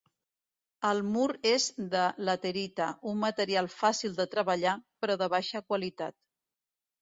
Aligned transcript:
El 0.91 1.01
mur 1.09 1.25
és 1.49 1.67
de 1.91 2.05
laterita, 2.29 2.87
un 3.11 3.19
material 3.25 3.69
fàcil 3.75 4.17
de 4.21 4.27
treballar, 4.33 4.75
però 5.05 5.19
de 5.25 5.29
baixa 5.37 5.63
qualitat. 5.69 6.19